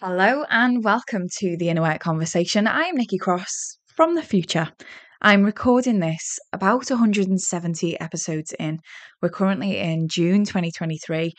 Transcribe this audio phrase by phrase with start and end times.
[0.00, 2.66] Hello and welcome to the Inner Work Conversation.
[2.66, 4.72] I am Nikki Cross from the future.
[5.22, 8.80] I'm recording this about 170 episodes in.
[9.22, 11.32] We're currently in June 2023,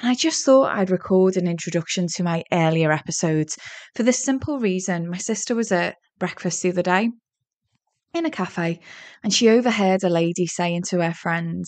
[0.00, 3.56] and I just thought I'd record an introduction to my earlier episodes
[3.96, 7.08] for the simple reason my sister was at breakfast the other day
[8.12, 8.78] in a cafe
[9.24, 11.64] and she overheard a lady saying to her friend,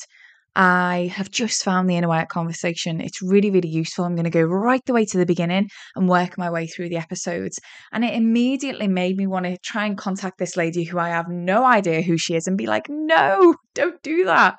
[0.56, 3.00] I have just found the inner work conversation.
[3.00, 4.04] It's really, really useful.
[4.04, 6.90] I'm going to go right the way to the beginning and work my way through
[6.90, 7.58] the episodes.
[7.92, 11.28] And it immediately made me want to try and contact this lady who I have
[11.28, 14.56] no idea who she is and be like, no, don't do that.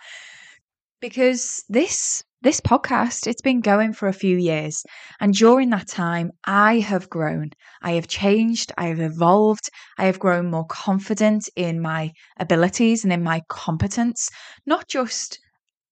[0.99, 4.83] Because this this podcast it's been going for a few years
[5.19, 7.49] and during that time i have grown
[7.81, 13.11] i have changed i have evolved i have grown more confident in my abilities and
[13.11, 14.29] in my competence
[14.67, 15.39] not just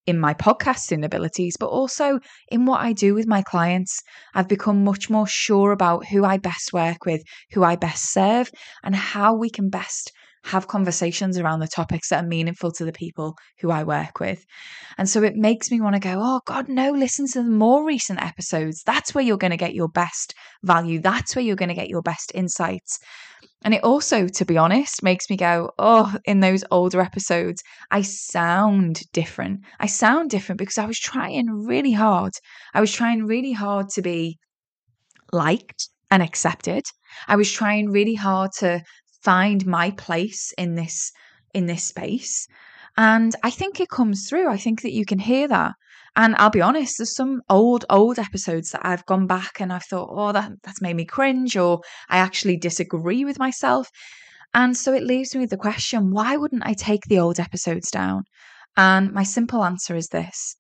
[0.06, 4.02] in my podcasting abilities, but also in what I do with my clients.
[4.34, 7.22] I've become much more sure about who I best work with,
[7.52, 8.52] who I best serve,
[8.84, 10.12] and how we can best
[10.44, 14.46] have conversations around the topics that are meaningful to the people who I work with.
[14.98, 17.86] And so it makes me want to go, oh, God, no, listen to the more
[17.86, 18.84] recent episodes.
[18.86, 20.34] That's where you're going to get your best
[20.64, 21.00] value.
[21.00, 23.00] That's where you're going to get your best insights.
[23.64, 28.02] And it also, to be honest, makes me go, oh, in those older episodes, I
[28.02, 29.62] sound different.
[29.80, 32.34] I sound different because I was trying really hard.
[32.74, 34.38] I was trying really hard to be
[35.32, 36.84] liked and accepted.
[37.28, 38.82] I was trying really hard to
[39.24, 41.12] find my place in this
[41.54, 42.48] in this space.
[42.98, 44.50] And I think it comes through.
[44.50, 45.74] I think that you can hear that.
[46.16, 49.86] And I'll be honest, there's some old, old episodes that I've gone back and I've
[49.86, 53.90] thought, oh, that, that's made me cringe, or I actually disagree with myself.
[54.54, 57.90] And so it leaves me with the question why wouldn't I take the old episodes
[57.90, 58.24] down?
[58.78, 60.56] And my simple answer is this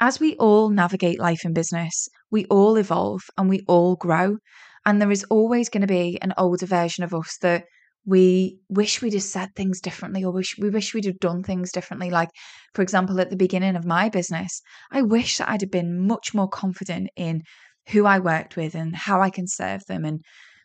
[0.00, 4.36] as we all navigate life and business, we all evolve and we all grow.
[4.84, 7.64] And there is always going to be an older version of us that
[8.04, 11.70] we wish we'd have said things differently or wish we wish we'd have done things
[11.70, 12.10] differently.
[12.10, 12.30] Like
[12.74, 16.34] for example at the beginning of my business i wish that i'd have been much
[16.34, 17.42] more confident in
[17.90, 20.20] who i worked with and how i can serve them and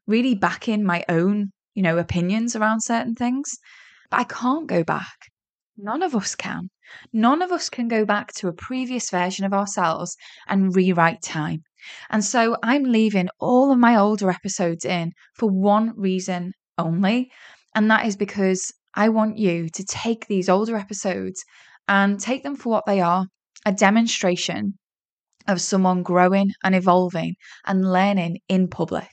[0.06, 3.52] really back in my own you know opinions around certain things.
[4.10, 5.18] But i can't go back.
[5.78, 6.70] None of us can.
[7.14, 10.16] None of us can go back to a previous version of ourselves
[10.48, 11.62] and rewrite time.
[12.10, 17.32] And so i'm leaving all of my older episodes in for one reason only.
[17.76, 21.44] And that is because I want you to take these older episodes
[21.88, 23.26] and take them for what they are
[23.66, 24.78] a demonstration
[25.48, 29.10] of someone growing and evolving and learning in public.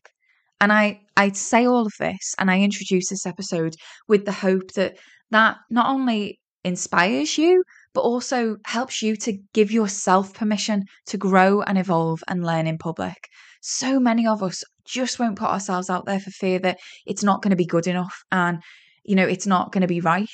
[0.60, 3.74] And I, I say all of this and I introduce this episode
[4.08, 4.96] with the hope that
[5.30, 11.62] that not only inspires you, but also helps you to give yourself permission to grow
[11.62, 13.28] and evolve and learn in public.
[13.60, 17.42] So many of us just won't put ourselves out there for fear that it's not
[17.42, 18.62] going to be good enough and
[19.04, 20.28] you know it's not going to be right.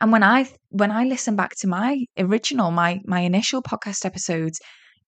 [0.00, 4.60] And when i when i listen back to my original my my initial podcast episodes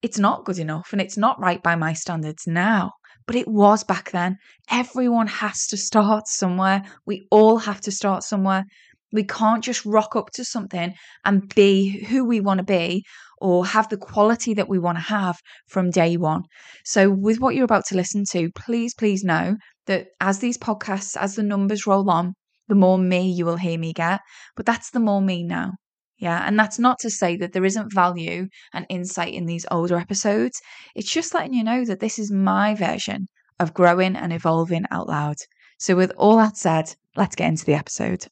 [0.03, 2.91] it's not good enough and it's not right by my standards now.
[3.27, 4.37] But it was back then.
[4.69, 6.83] Everyone has to start somewhere.
[7.07, 8.65] We all have to start somewhere.
[9.13, 13.05] We can't just rock up to something and be who we want to be
[13.43, 15.37] or have the quality that we want to have
[15.67, 16.45] from day one.
[16.85, 21.17] So, with what you're about to listen to, please, please know that as these podcasts,
[21.17, 22.35] as the numbers roll on,
[22.69, 24.21] the more me you will hear me get.
[24.57, 25.73] But that's the more me now.
[26.19, 26.47] Yeah.
[26.47, 30.61] And that's not to say that there isn't value and insight in these older episodes.
[30.95, 33.27] It's just letting you know that this is my version
[33.59, 35.37] of growing and evolving out loud.
[35.81, 38.27] So, with all that said, let's get into the episode.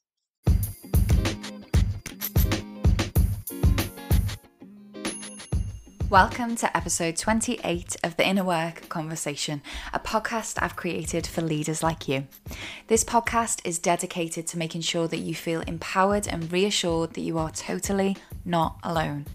[6.10, 9.62] Welcome to episode 28 of the Inner Work Conversation,
[9.92, 12.26] a podcast I've created for leaders like you.
[12.88, 17.38] This podcast is dedicated to making sure that you feel empowered and reassured that you
[17.38, 19.26] are totally not alone.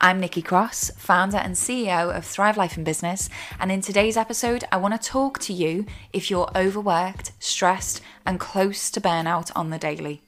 [0.00, 3.28] I'm Nikki Cross, founder and CEO of Thrive Life and Business,
[3.60, 8.40] and in today's episode, I want to talk to you if you're overworked, stressed, and
[8.40, 10.22] close to burnout on the daily.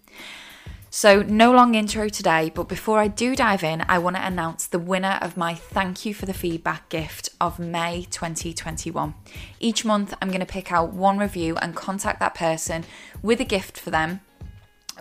[0.88, 4.66] So, no long intro today, but before I do dive in, I want to announce
[4.66, 9.14] the winner of my Thank You for the Feedback gift of May 2021.
[9.60, 12.84] Each month, I'm going to pick out one review and contact that person
[13.20, 14.20] with a gift for them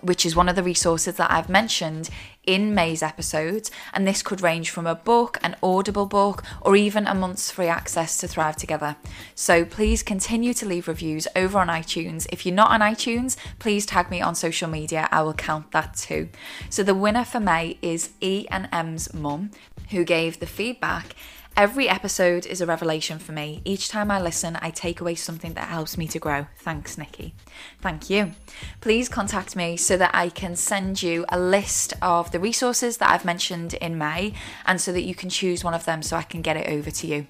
[0.05, 2.09] which is one of the resources that I've mentioned
[2.43, 3.71] in May's episodes.
[3.93, 7.67] And this could range from a book, an audible book, or even a month's free
[7.67, 8.95] access to Thrive Together.
[9.33, 12.27] So please continue to leave reviews over on iTunes.
[12.31, 15.09] If you're not on iTunes, please tag me on social media.
[15.11, 16.29] I will count that too.
[16.69, 19.51] So the winner for May is E and M's mum,
[19.89, 21.15] who gave the feedback
[21.57, 23.61] Every episode is a revelation for me.
[23.63, 26.47] Each time I listen, I take away something that helps me to grow.
[26.57, 27.33] Thanks, Nikki.
[27.79, 28.33] Thank you.
[28.81, 33.09] Please contact me so that I can send you a list of the resources that
[33.09, 34.33] I've mentioned in May
[34.65, 36.91] and so that you can choose one of them so I can get it over
[36.91, 37.25] to you.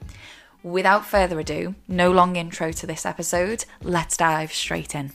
[0.63, 5.11] Without further ado, no long intro to this episode, let's dive straight in.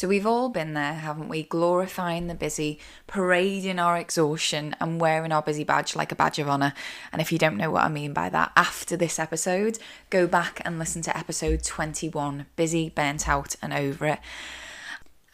[0.00, 1.42] So we've all been there, haven't we?
[1.42, 6.48] Glorifying the busy, parading our exhaustion, and wearing our busy badge like a badge of
[6.48, 6.72] honour.
[7.12, 10.62] And if you don't know what I mean by that, after this episode, go back
[10.64, 14.20] and listen to episode 21 Busy, Burnt Out, and Over It.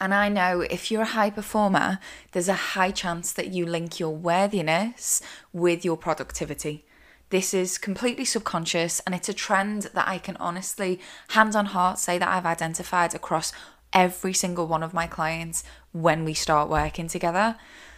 [0.01, 2.01] And I know if you're a high performer,
[2.33, 5.23] there's a high chance that you link your worthiness
[5.53, 6.85] with your productivity.
[7.31, 11.99] This is completely subconscious and it's a trend that I can honestly, hand on heart,
[11.99, 13.53] say that I've identified across
[13.97, 17.57] every single one of my clients when we start working together.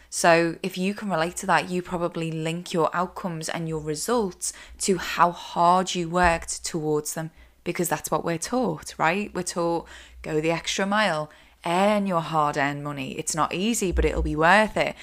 [0.08, 4.54] So, if you can relate to that, you probably link your outcomes and your results
[4.78, 7.30] to how hard you worked towards them
[7.62, 9.34] because that's what we're taught, right?
[9.34, 9.86] We're taught
[10.22, 11.30] go the extra mile,
[11.66, 13.18] earn your hard earned money.
[13.18, 14.94] It's not easy, but it'll be worth it.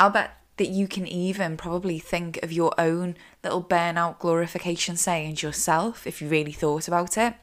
[0.00, 5.42] I'll bet that you can even probably think of your own little burnout glorification sayings
[5.42, 7.34] yourself if you really thought about it.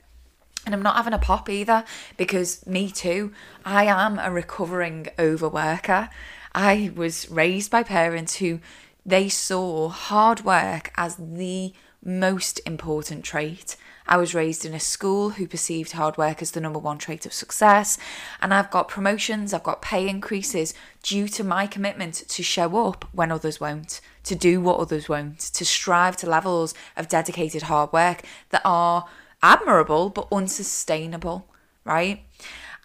[0.67, 1.85] And I'm not having a pop either
[2.17, 3.31] because me too.
[3.63, 6.09] I am a recovering overworker.
[6.53, 8.59] I was raised by parents who
[9.05, 11.71] they saw hard work as the
[12.03, 13.77] most important trait.
[14.05, 17.25] I was raised in a school who perceived hard work as the number one trait
[17.25, 17.97] of success,
[18.41, 23.05] and I've got promotions, I've got pay increases due to my commitment to show up
[23.13, 27.93] when others won't, to do what others won't, to strive to levels of dedicated hard
[27.93, 29.05] work that are
[29.41, 31.47] admirable but unsustainable,
[31.83, 32.23] right?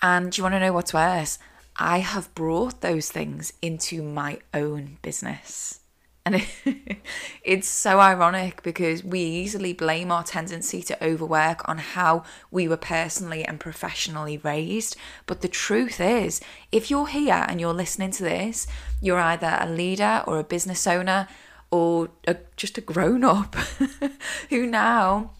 [0.00, 1.38] And do you want to know what's worse?
[1.76, 5.80] I have brought those things into my own business.
[6.24, 6.44] And
[7.42, 12.76] it's so ironic because we easily blame our tendency to overwork on how we were
[12.76, 14.96] personally and professionally raised.
[15.26, 16.40] But the truth is,
[16.70, 18.66] if you're here and you're listening to this,
[19.00, 21.26] you're either a leader or a business owner
[21.70, 23.56] or a, just a grown up
[24.50, 25.32] who now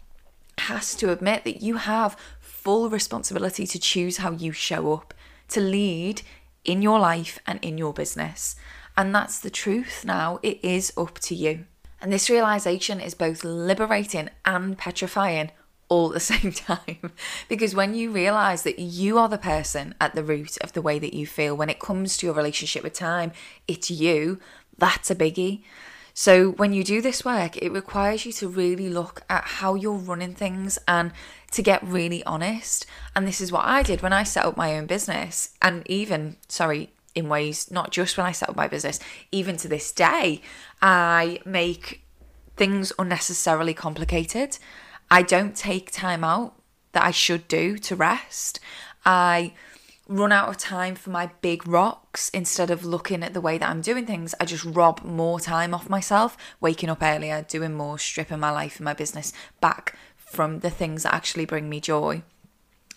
[0.58, 5.14] has to admit that you have full responsibility to choose how you show up,
[5.48, 6.22] to lead
[6.64, 8.56] in your life and in your business.
[8.96, 10.38] And that's the truth now.
[10.42, 11.64] It is up to you.
[12.00, 15.50] And this realization is both liberating and petrifying
[15.88, 17.12] all at the same time.
[17.48, 20.98] because when you realize that you are the person at the root of the way
[20.98, 23.32] that you feel, when it comes to your relationship with time,
[23.68, 24.40] it's you,
[24.78, 25.62] that's a biggie.
[26.14, 29.94] So, when you do this work, it requires you to really look at how you're
[29.94, 31.12] running things and
[31.52, 32.86] to get really honest.
[33.16, 35.54] And this is what I did when I set up my own business.
[35.62, 39.00] And even, sorry, in ways, not just when I set up my business,
[39.30, 40.42] even to this day,
[40.80, 42.02] I make
[42.56, 44.58] things unnecessarily complicated.
[45.10, 46.54] I don't take time out
[46.92, 48.60] that I should do to rest.
[49.04, 49.54] I
[50.12, 53.68] run out of time for my big rocks instead of looking at the way that
[53.68, 54.34] I'm doing things.
[54.38, 58.76] I just rob more time off myself, waking up earlier, doing more, stripping my life
[58.76, 62.22] and my business back from the things that actually bring me joy.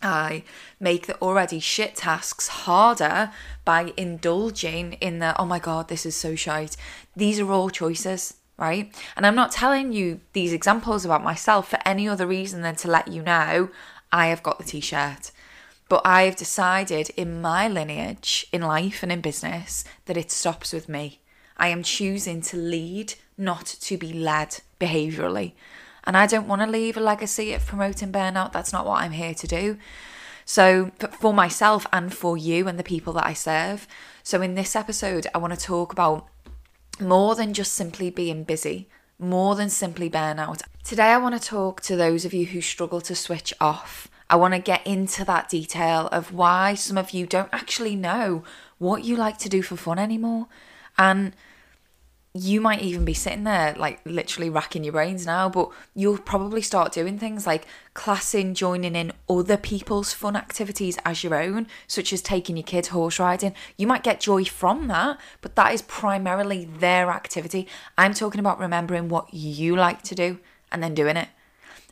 [0.02, 0.44] I
[0.78, 3.32] make the already shit tasks harder
[3.64, 6.76] by indulging in the, oh my God, this is so shite.
[7.16, 8.94] These are all choices, right?
[9.16, 12.90] And I'm not telling you these examples about myself for any other reason than to
[12.90, 13.70] let you know
[14.12, 15.32] I have got the t shirt.
[15.88, 20.90] But I've decided in my lineage, in life and in business, that it stops with
[20.90, 21.20] me.
[21.58, 25.54] I am choosing to lead, not to be led behaviourally.
[26.04, 28.52] And I don't want to leave a legacy of promoting burnout.
[28.52, 29.78] That's not what I'm here to do.
[30.44, 33.88] So, for myself and for you and the people that I serve.
[34.22, 36.28] So, in this episode, I want to talk about
[37.00, 38.88] more than just simply being busy,
[39.18, 40.62] more than simply burnout.
[40.84, 44.36] Today, I want to talk to those of you who struggle to switch off I
[44.38, 48.44] want to get into that detail of why some of you don't actually know
[48.78, 50.48] what you like to do for fun anymore.
[50.98, 51.34] And
[52.38, 56.62] you might even be sitting there, like literally racking your brains now, but you'll probably
[56.62, 62.12] start doing things like classing, joining in other people's fun activities as your own, such
[62.12, 63.54] as taking your kids horse riding.
[63.78, 67.70] You might get joy from that, but that is primarily their activity.
[67.98, 70.40] I'm talking about remembering what you like to do
[70.74, 71.30] and then doing it.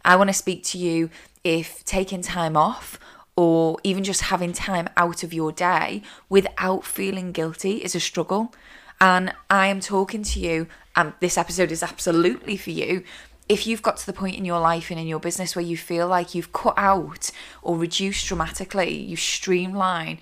[0.03, 1.09] I want to speak to you
[1.43, 2.99] if taking time off
[3.35, 8.53] or even just having time out of your day without feeling guilty is a struggle.
[9.01, 13.03] And I am talking to you, and this episode is absolutely for you.
[13.49, 15.75] If you've got to the point in your life and in your business where you
[15.75, 17.29] feel like you've cut out
[17.61, 20.19] or reduced dramatically, you streamline,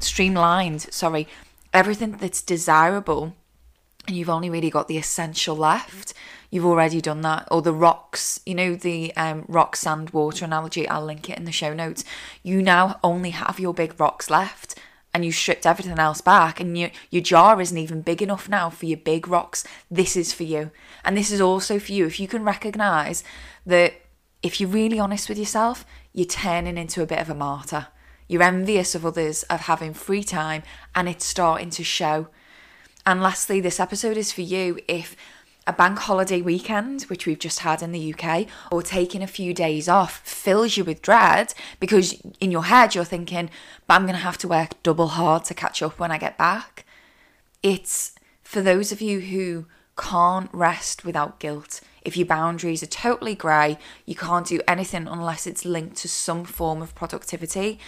[0.00, 1.28] streamlined, sorry,
[1.72, 3.34] everything that's desirable
[4.06, 6.14] and you've only really got the essential left,
[6.50, 7.48] you've already done that.
[7.50, 11.44] Or the rocks, you know, the um, rock, sand, water analogy, I'll link it in
[11.44, 12.04] the show notes.
[12.42, 14.78] You now only have your big rocks left
[15.12, 18.68] and you stripped everything else back and your your jar isn't even big enough now
[18.68, 19.64] for your big rocks.
[19.90, 20.70] This is for you.
[21.04, 22.06] And this is also for you.
[22.06, 23.24] If you can recognize
[23.64, 23.94] that
[24.42, 27.88] if you're really honest with yourself you're turning into a bit of a martyr.
[28.28, 30.62] You're envious of others of having free time
[30.94, 32.28] and it's starting to show
[33.06, 35.16] and lastly this episode is for you if
[35.68, 39.52] a bank holiday weekend, which we've just had in the UK, or taking a few
[39.52, 43.50] days off fills you with dread because in your head you're thinking,
[43.86, 46.38] but I'm going to have to work double hard to catch up when I get
[46.38, 46.84] back.
[47.62, 51.80] It's for those of you who can't rest without guilt.
[52.06, 56.44] If your boundaries are totally grey, you can't do anything unless it's linked to some
[56.44, 57.80] form of productivity.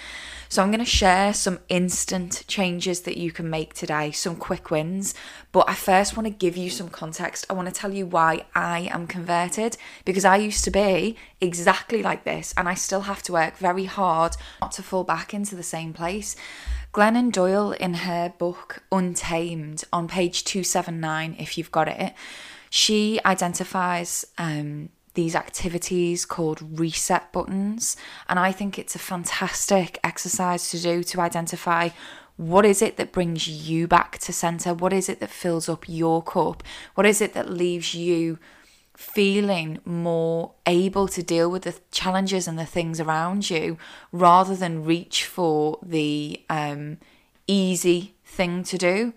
[0.48, 4.72] So, I'm going to share some instant changes that you can make today, some quick
[4.72, 5.14] wins.
[5.52, 7.46] But I first want to give you some context.
[7.48, 12.02] I want to tell you why I am converted because I used to be exactly
[12.02, 15.54] like this and I still have to work very hard not to fall back into
[15.54, 16.34] the same place.
[16.92, 22.14] Glennon Doyle, in her book Untamed, on page 279, if you've got it,
[22.70, 27.96] she identifies um, these activities called reset buttons.
[28.28, 31.90] And I think it's a fantastic exercise to do to identify
[32.36, 34.72] what is it that brings you back to center?
[34.72, 36.62] What is it that fills up your cup?
[36.94, 38.38] What is it that leaves you
[38.98, 43.78] feeling more able to deal with the challenges and the things around you
[44.10, 46.98] rather than reach for the um,
[47.46, 49.12] easy thing to do.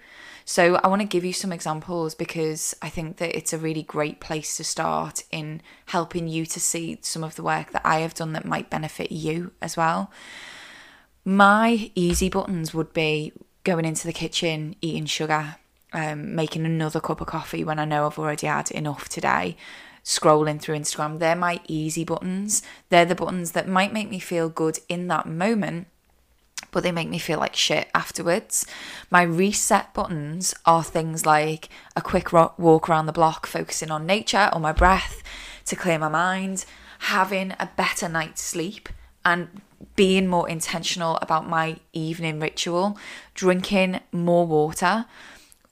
[0.52, 3.84] So, I want to give you some examples because I think that it's a really
[3.84, 8.00] great place to start in helping you to see some of the work that I
[8.00, 10.12] have done that might benefit you as well.
[11.24, 13.32] My easy buttons would be
[13.64, 15.56] going into the kitchen, eating sugar,
[15.94, 19.56] um, making another cup of coffee when I know I've already had enough today,
[20.04, 21.20] scrolling through Instagram.
[21.20, 22.62] They're my easy buttons.
[22.90, 25.88] They're the buttons that might make me feel good in that moment,
[26.72, 28.66] but they make me feel like shit afterwards.
[29.10, 34.50] My reset buttons are things like a quick walk around the block, focusing on nature
[34.54, 35.24] or my breath
[35.66, 36.66] to clear my mind,
[37.00, 38.90] having a better night's sleep,
[39.26, 39.62] and
[39.96, 42.98] being more intentional about my evening ritual,
[43.34, 45.06] drinking more water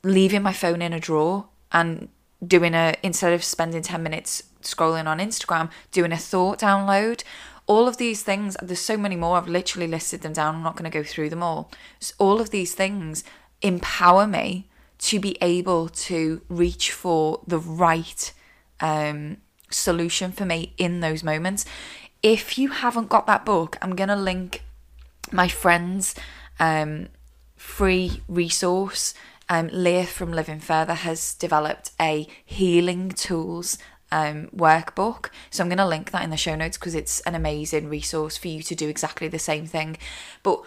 [0.04, 2.10] leaving my phone in a drawer and
[2.46, 7.24] doing a instead of spending 10 minutes scrolling on Instagram, doing a thought download.
[7.70, 9.38] All of these things, there's so many more.
[9.38, 10.56] I've literally listed them down.
[10.56, 11.70] I'm not going to go through them all.
[12.00, 13.24] So all of these things
[13.62, 14.68] empower me
[15.10, 18.34] to be able to reach for the right
[18.80, 19.38] um,
[19.70, 21.64] solution for me in those moments.
[22.24, 24.64] If you haven't got that book, I'm going to link
[25.32, 26.16] my friend's
[26.60, 27.10] um,
[27.56, 29.14] free resource
[29.50, 33.78] um, Lea from Living Furthur has developed a healing tools
[34.12, 35.30] um, workbook.
[35.50, 38.38] So I'm going to link that in the show notes because it's an amazing resource
[38.38, 39.98] for you to do exactly the same thing.
[40.44, 40.64] But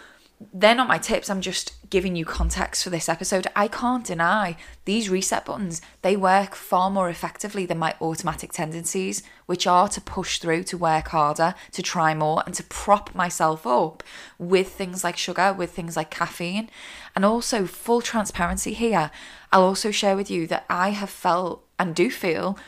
[0.52, 1.30] they're not my tips.
[1.30, 3.46] I'm just giving you context for this episode.
[3.54, 9.22] I can't deny these reset buttons, they work far more effectively than my automatic tendencies,
[9.46, 13.66] which are to push through, to work harder, to try more, and to prop myself
[13.66, 14.02] up
[14.38, 16.68] with things like sugar, with things like caffeine.
[17.14, 19.10] And also, full transparency here,
[19.52, 22.58] I'll also share with you that I have felt and do feel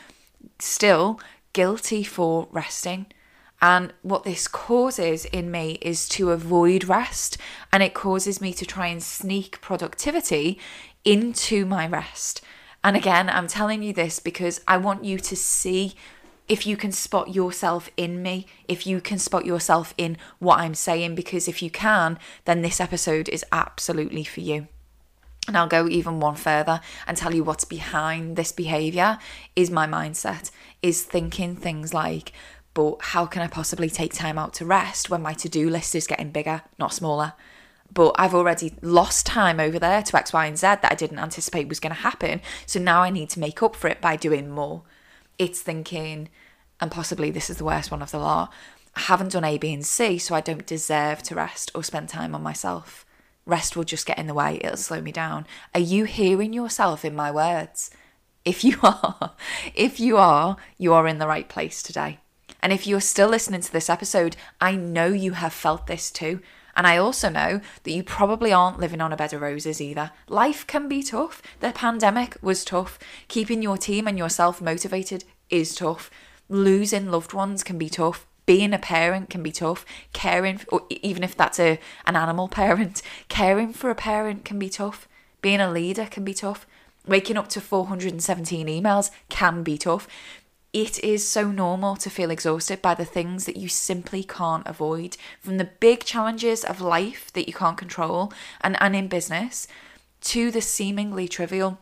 [0.59, 1.19] still
[1.53, 3.07] guilty for resting.
[3.61, 7.37] And what this causes in me is to avoid rest,
[7.71, 10.59] and it causes me to try and sneak productivity
[11.03, 12.41] into my rest.
[12.83, 15.95] And again, I'm telling you this because I want you to see
[16.47, 20.75] if you can spot yourself in me, if you can spot yourself in what I'm
[20.75, 24.67] saying, because if you can, then this episode is absolutely for you.
[25.47, 29.19] And I'll go even one further and tell you what's behind this behavior
[29.55, 30.49] is my mindset,
[30.81, 32.31] is thinking things like,
[32.73, 35.95] but how can I possibly take time out to rest when my to do list
[35.95, 37.33] is getting bigger, not smaller?
[37.93, 41.19] But I've already lost time over there to X, Y, and Z that I didn't
[41.19, 42.41] anticipate was going to happen.
[42.65, 44.81] So now I need to make up for it by doing more.
[45.37, 46.29] It's thinking,
[46.81, 48.51] and possibly this is the worst one of the lot
[48.95, 52.07] I haven't done A, B, and C, so I don't deserve to rest or spend
[52.09, 53.04] time on myself.
[53.45, 55.45] Rest will just get in the way, it'll slow me down.
[55.73, 57.91] Are you hearing yourself in my words?
[58.43, 59.33] If you are,
[59.73, 62.19] if you are, you are in the right place today.
[62.61, 66.39] And if you're still listening to this episode, I know you have felt this too.
[66.75, 70.11] And I also know that you probably aren't living on a bed of roses either.
[70.27, 71.41] Life can be tough.
[71.59, 72.99] The pandemic was tough.
[73.27, 76.11] Keeping your team and yourself motivated is tough.
[76.49, 78.27] Losing loved ones can be tough.
[78.45, 79.85] Being a parent can be tough.
[80.13, 84.69] Caring, or even if that's a an animal parent, caring for a parent can be
[84.69, 85.07] tough.
[85.41, 86.67] Being a leader can be tough.
[87.07, 90.07] Waking up to 417 emails can be tough.
[90.73, 95.15] It is so normal to feel exhausted by the things that you simply can't avoid,
[95.39, 99.67] from the big challenges of life that you can't control and, and in business
[100.21, 101.77] to the seemingly trivial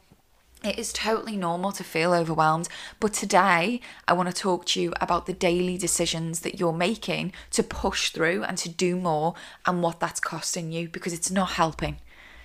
[0.64, 4.94] it is totally normal to feel overwhelmed, but today I want to talk to you
[5.02, 9.84] about the daily decisions that you're making to push through and to do more and
[9.84, 11.98] what that's costing you because it's not helping.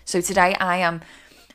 [0.04, 1.02] So today I am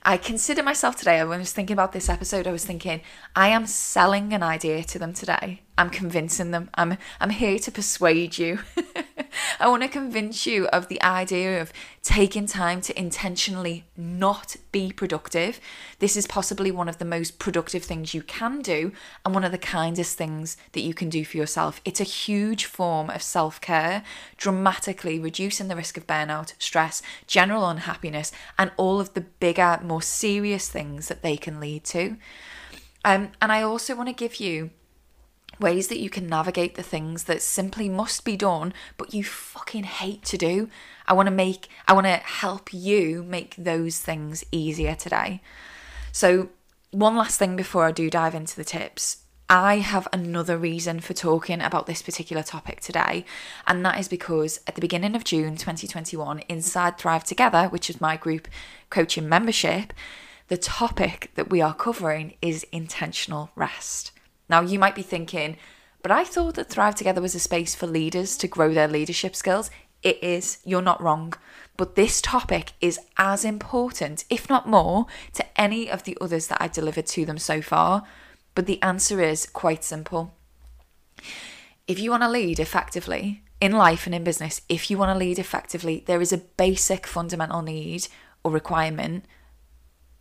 [0.05, 3.01] I consider myself today, I was thinking about this episode, I was thinking,
[3.37, 5.61] I am selling an idea to them today.
[5.77, 6.69] I'm convincing them.
[6.75, 8.59] I'm I'm here to persuade you.
[9.59, 11.71] I want to convince you of the idea of
[12.01, 15.59] taking time to intentionally not be productive.
[15.99, 18.91] This is possibly one of the most productive things you can do
[19.25, 21.81] and one of the kindest things that you can do for yourself.
[21.85, 24.03] It's a huge form of self care,
[24.37, 30.01] dramatically reducing the risk of burnout, stress, general unhappiness, and all of the bigger, more
[30.01, 32.17] serious things that they can lead to.
[33.05, 34.71] Um, and I also want to give you
[35.59, 39.83] ways that you can navigate the things that simply must be done but you fucking
[39.83, 40.69] hate to do.
[41.07, 45.41] I want to make I want to help you make those things easier today.
[46.11, 46.49] So,
[46.91, 49.17] one last thing before I do dive into the tips.
[49.49, 53.25] I have another reason for talking about this particular topic today,
[53.67, 57.99] and that is because at the beginning of June 2021, inside Thrive Together, which is
[57.99, 58.47] my group
[58.89, 59.91] coaching membership,
[60.47, 64.12] the topic that we are covering is intentional rest.
[64.53, 65.57] Now, you might be thinking,
[66.03, 69.35] but I thought that Thrive Together was a space for leaders to grow their leadership
[69.35, 69.71] skills.
[70.03, 71.33] It is, you're not wrong.
[71.75, 76.61] But this topic is as important, if not more, to any of the others that
[76.61, 78.03] I delivered to them so far.
[78.53, 80.35] But the answer is quite simple.
[81.87, 85.17] If you want to lead effectively in life and in business, if you want to
[85.17, 88.07] lead effectively, there is a basic fundamental need
[88.43, 89.25] or requirement.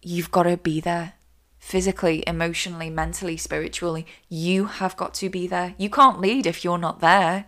[0.01, 1.17] You've got to be there
[1.63, 4.05] physically, emotionally, mentally, spiritually.
[4.29, 5.75] You have got to be there.
[5.79, 7.47] You can't lead if you're not there.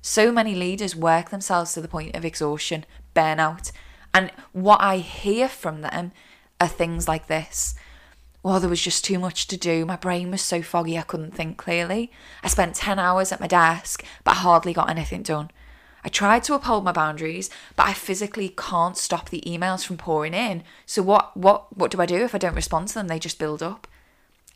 [0.00, 3.72] So many leaders work themselves to the point of exhaustion, burnout.
[4.14, 6.12] And what I hear from them
[6.60, 7.74] are things like this.
[8.40, 9.84] Well, there was just too much to do.
[9.84, 12.12] My brain was so foggy I couldn't think clearly.
[12.44, 15.50] I spent 10 hours at my desk, but I hardly got anything done.
[16.04, 20.34] I tried to uphold my boundaries, but I physically can't stop the emails from pouring
[20.34, 20.62] in.
[20.86, 23.08] So what what what do I do if I don't respond to them?
[23.08, 23.86] They just build up.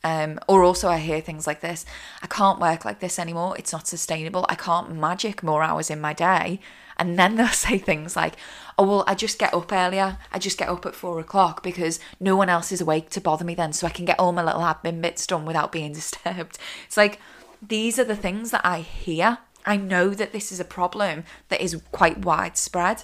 [0.03, 1.85] Um, or also, I hear things like this
[2.23, 3.55] I can't work like this anymore.
[3.57, 4.45] It's not sustainable.
[4.49, 6.59] I can't magic more hours in my day.
[6.97, 8.35] And then they'll say things like,
[8.77, 10.17] oh, well, I just get up earlier.
[10.31, 13.45] I just get up at four o'clock because no one else is awake to bother
[13.45, 13.73] me then.
[13.73, 16.57] So I can get all my little admin bits done without being disturbed.
[16.85, 17.19] It's like,
[17.61, 21.61] these are the things that I hear I know that this is a problem that
[21.61, 23.03] is quite widespread.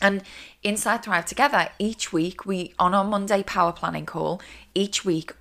[0.00, 0.22] And
[0.62, 4.40] inside Thrive Together, each week we on our Monday power planning call,
[4.74, 5.32] each week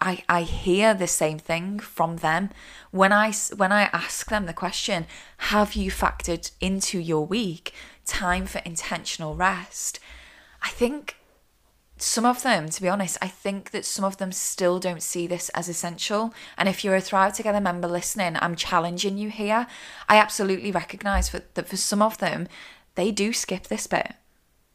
[0.00, 2.50] I, I hear the same thing from them
[2.90, 5.06] when I when I ask them the question
[5.38, 7.72] have you factored into your week
[8.04, 9.98] time for intentional rest
[10.60, 11.16] I think
[12.02, 15.26] some of them, to be honest, I think that some of them still don't see
[15.26, 16.32] this as essential.
[16.56, 19.66] And if you're a Thrive Together member listening, I'm challenging you here.
[20.08, 22.48] I absolutely recognize for, that for some of them,
[22.94, 24.14] they do skip this bit.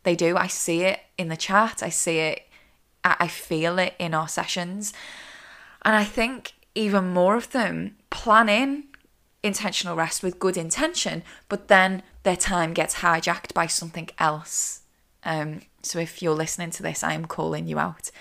[0.04, 0.38] They do.
[0.38, 2.44] I see it in the chat, I see it,
[3.04, 4.94] I feel it in our sessions.
[5.84, 8.86] And I think even more of them plan in
[9.44, 14.82] intentional rest with good intention, but then their time gets hijacked by something else.
[15.26, 18.12] Um, so if you're listening to this, I am calling you out.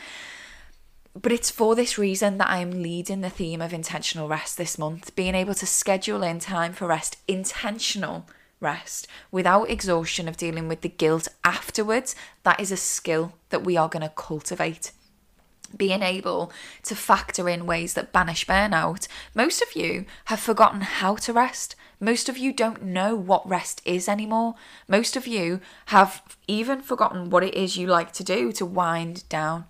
[1.20, 5.14] But it's for this reason that I'm leading the theme of intentional rest this month,
[5.14, 8.26] being able to schedule in time for rest, intentional
[8.58, 12.16] rest, without exhaustion of dealing with the guilt afterwards.
[12.42, 14.90] That is a skill that we are going to cultivate
[15.76, 16.52] being able
[16.84, 19.08] to factor in ways that banish burnout.
[19.34, 21.74] Most of you have forgotten how to rest.
[22.00, 24.54] Most of you don't know what rest is anymore.
[24.88, 29.28] Most of you have even forgotten what it is you like to do to wind
[29.28, 29.64] down.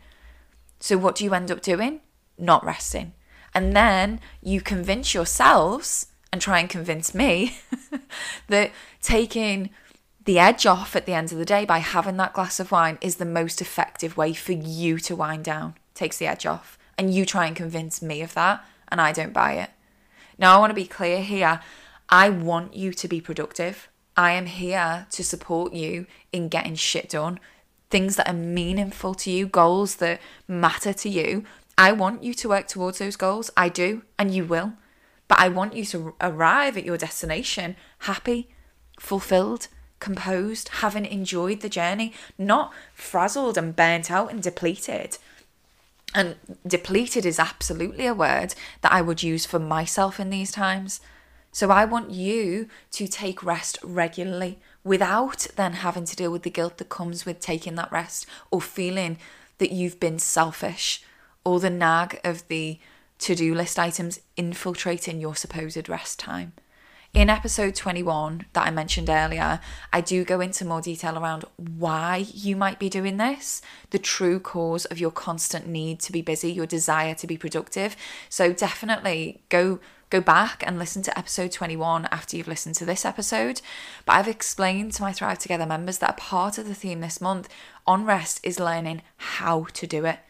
[0.81, 2.01] So, what do you end up doing?
[2.39, 3.13] Not resting.
[3.55, 7.59] And then you convince yourselves and try and convince me
[8.49, 9.71] that taking
[10.25, 12.99] the edge off at the end of the day by having that glass of wine
[13.01, 16.79] is the most effective way for you to wind down takes the edge off.
[16.99, 19.71] And you try and convince me of that, and I don't buy it.
[20.39, 21.61] Now, I want to be clear here.
[22.09, 23.89] I want you to be productive.
[24.17, 27.41] I am here to support you in getting shit done,
[27.91, 31.45] things that are meaningful to you, goals that matter to you.
[31.77, 33.51] I want you to work towards those goals.
[33.57, 34.75] I do, and you will.
[35.27, 38.49] But I want you to arrive at your destination happy,
[39.01, 45.19] fulfilled, composed, having enjoyed the journey, not frazzled and burnt out and depleted.
[46.15, 51.01] And depleted is absolutely a word that I would use for myself in these times.
[51.55, 56.51] So I want you to take rest regularly without then having to deal with the
[56.51, 59.19] guilt that comes with taking that rest or feeling
[59.59, 61.05] that you've been selfish
[61.45, 62.81] or the nag of the
[63.21, 66.55] to do list items infiltrating your supposed rest time.
[67.15, 69.61] In episode 21 that I mentioned earlier,
[69.93, 74.41] I do go into more detail around why you might be doing this, the true
[74.41, 77.95] cause of your constant need to be busy, your desire to be productive.
[78.29, 79.79] So definitely go
[80.15, 83.61] go back and listen to episode 21 after you've listened to this episode.
[84.07, 87.21] But I've explained to my Thrive Together members that a part of the theme this
[87.21, 87.49] month
[87.85, 90.21] on rest is learning how to do it.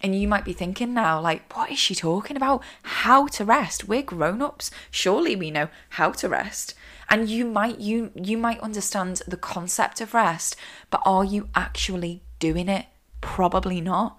[0.00, 2.64] And you might be thinking now, like, what is she talking about?
[2.82, 3.86] How to rest?
[3.86, 4.72] We're grown-ups.
[4.90, 6.74] Surely we know how to rest.
[7.08, 10.56] And you might you you might understand the concept of rest,
[10.90, 12.86] but are you actually doing it?
[13.20, 14.18] Probably not.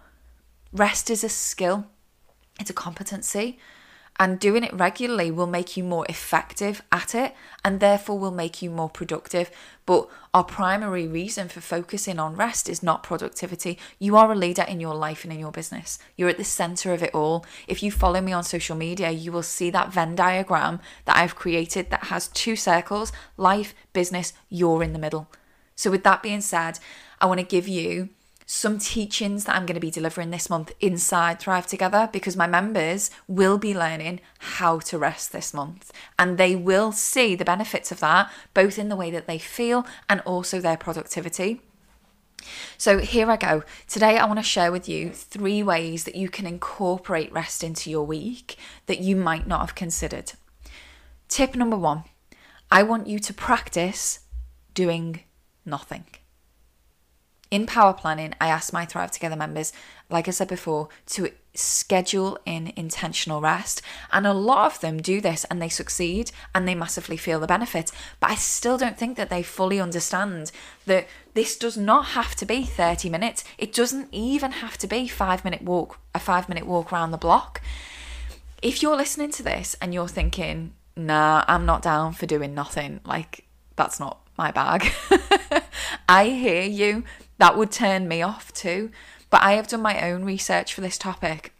[0.72, 1.88] Rest is a skill.
[2.62, 3.60] It's a competency.
[4.20, 7.34] And doing it regularly will make you more effective at it
[7.66, 9.50] and therefore will make you more productive.
[9.88, 13.80] But our primary reason for focusing on rest is not productivity.
[13.98, 15.98] You are a leader in your life and in your business.
[16.16, 17.46] You're at the center of it all.
[17.68, 21.36] If you follow me on social media, you will see that Venn diagram that I've
[21.36, 25.28] created that has two circles life, business, you're in the middle.
[25.76, 26.78] So, with that being said,
[27.20, 28.10] I want to give you
[28.54, 32.48] some teachings that I'm going to be delivering this month inside Thrive Together because my
[32.48, 37.94] members will be learning how to rest this month and they will see the benefits
[37.94, 41.62] of that both in the way that they feel and also their productivity.
[42.78, 43.64] So, here I go.
[43.88, 47.90] Today, I want to share with you three ways that you can incorporate rest into
[47.90, 50.34] your week that you might not have considered.
[51.30, 52.04] Tip number one
[52.70, 54.20] I want you to practice
[54.74, 55.22] doing
[55.66, 56.04] nothing.
[57.52, 59.74] In power planning, I ask my Thrive Together members,
[60.10, 63.82] like I said before, to schedule in intentional rest.
[64.14, 67.48] And a lot of them do this and they succeed and they massively feel the
[67.48, 67.92] benefit.
[68.22, 70.54] But I still don't think that they fully understand
[70.86, 73.44] that this does not have to be 30 minutes.
[73.58, 77.18] It doesn't even have to be 5 minute walk, a 5 minute walk around the
[77.18, 77.62] block.
[78.62, 83.02] If you're listening to this and you're thinking, "Nah, I'm not down for doing nothing."
[83.04, 83.44] Like
[83.76, 84.92] that's not my bag.
[86.10, 87.04] I hear you
[87.42, 88.92] that would turn me off too.
[89.32, 91.54] But I have done my own research for this topic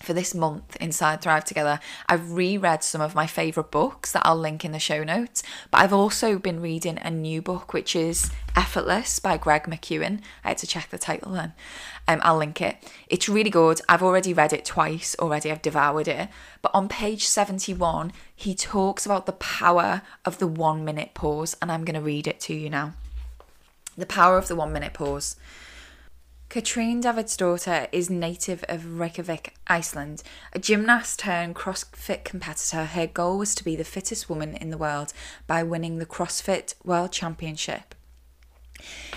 [0.00, 4.36] for this month inside Thrive Together, I've reread some of my favourite books that I'll
[4.36, 5.42] link in the show notes.
[5.70, 10.20] But I've also been reading a new book, which is Effortless by Greg McKeown.
[10.44, 11.54] I had to check the title then.
[12.06, 12.76] Um, I'll link it.
[13.08, 13.80] It's really good.
[13.88, 16.28] I've already read it twice already, I've devoured it.
[16.62, 21.72] But on page 71, he talks about the power of the one minute pause, and
[21.72, 22.92] I'm going to read it to you now.
[23.98, 25.36] The power of the one minute pause.
[26.48, 30.22] Katrin Davidsdottir is native of Reykjavik, Iceland.
[30.52, 34.78] A gymnast turned CrossFit competitor, her goal was to be the fittest woman in the
[34.78, 35.12] world
[35.46, 37.94] by winning the CrossFit World Championship.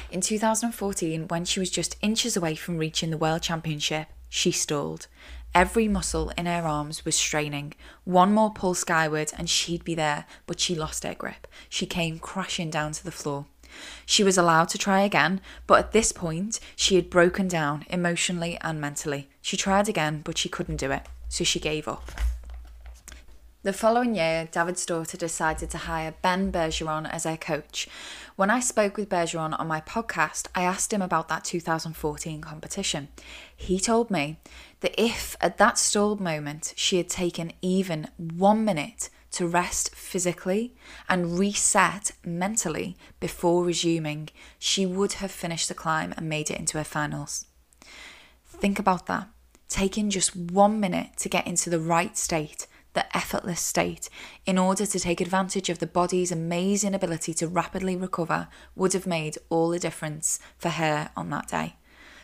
[0.10, 5.08] In 2014, when she was just inches away from reaching the World Championship, she stalled.
[5.54, 7.74] Every muscle in her arms was straining.
[8.06, 11.48] One more pull skyward and she'd be there, but she lost her grip.
[11.70, 13.46] She came crashing down to the floor.
[14.06, 18.58] She was allowed to try again, but at this point, she had broken down emotionally
[18.62, 19.30] and mentally.
[19.42, 22.12] She tried again, but she couldn't do it, so she gave up.
[23.62, 27.90] The following year, Davidsdottir decided to hire Ben Bergeron as her coach.
[28.38, 33.10] When I spoke with Bergeron on my podcast, I asked him about that 2014 competition.
[33.54, 34.38] He told me
[34.80, 40.76] that if at that stalled moment she had taken even one minute to rest physically
[41.08, 44.28] and reset mentally before resuming,
[44.60, 47.46] she would have finished the climb and made it into her finals.
[48.46, 49.30] Think about that.
[49.70, 54.10] Taking just one minute to get into the right state, the effortless state,
[54.46, 59.08] in order to take advantage of the body's amazing ability to rapidly recover would have
[59.08, 61.78] made all the difference for her on that day.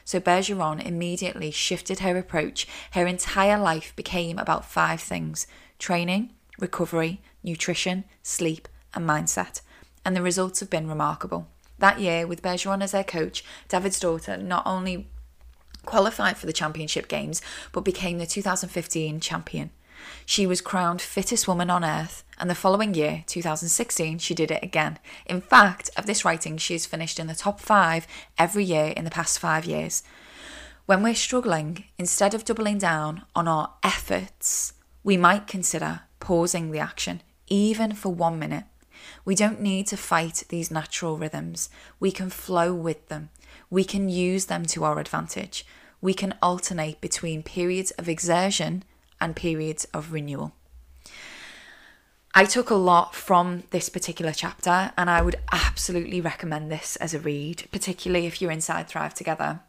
[0.04, 2.68] So Bergeron immediately shifted her approach.
[2.92, 5.48] Her entire life became about five things
[5.80, 9.62] training, recovery, nutrition, sleep, and mindset,
[10.04, 11.48] and the results have been remarkable.
[11.80, 15.08] That year, with Bergeron as their coach, Davidsdottir not only
[15.86, 17.42] qualified for the championship games,
[17.72, 19.72] but became the 2015 champion.
[20.26, 24.64] She was crowned fittest woman on earth, and the following year, 2016, she did it
[24.64, 25.00] again.
[25.26, 29.04] In fact, of this writing, she has finished in the top five every year in
[29.04, 30.04] the past five years.
[30.86, 36.80] When we're struggling, instead of doubling down on our efforts, we might consider pausing the
[36.80, 38.66] action, even for one minute.
[39.24, 41.70] We don't need to fight these natural rhythms.
[42.00, 43.30] We can flow with them.
[43.70, 45.66] We can use them to our advantage.
[46.06, 48.84] we can alternate between periods of exertion
[49.20, 50.54] and periods of renewal.
[52.36, 57.16] I took a lot from this particular chapter, and I would absolutely recommend this as
[57.16, 59.62] a read, particularly if you're inside Thrive Together.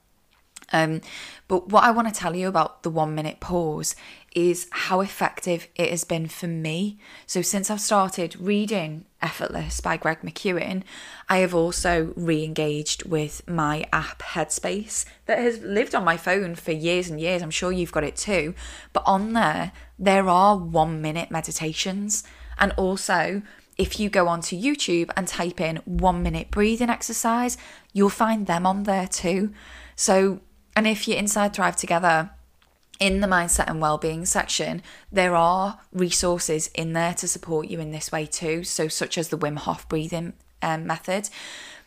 [0.73, 1.01] Um,
[1.49, 3.95] but what I want to tell you about the one minute pause
[4.35, 6.99] is how effective it has been for me.
[7.27, 10.83] So, since I've started reading Effortless by Greg McKeown,
[11.29, 16.55] I have also re engaged with my app Headspace that has lived on my phone
[16.55, 17.43] for years and years.
[17.43, 18.55] I'm sure you've got it too.
[18.93, 22.25] But on there, there are one minute meditations.
[22.59, 23.43] And also,
[23.79, 27.57] if you go onto YouTube and type in one minute breathing exercise,
[27.93, 29.53] you'll find them on there too.
[29.97, 30.41] So,
[30.77, 32.31] and if you're inside Thrive Together,
[32.99, 34.83] in the mindset and well-being section
[35.13, 39.29] there are resources in there to support you in this way too so such as
[39.29, 40.33] the wim hof breathing
[40.63, 41.29] um, method